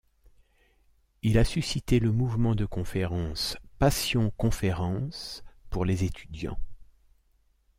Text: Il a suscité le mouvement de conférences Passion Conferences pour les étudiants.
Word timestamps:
Il 1.21 1.37
a 1.37 1.43
suscité 1.43 1.99
le 1.99 2.11
mouvement 2.11 2.55
de 2.55 2.65
conférences 2.65 3.55
Passion 3.77 4.31
Conferences 4.35 5.43
pour 5.69 5.85
les 5.85 6.03
étudiants. 6.05 6.57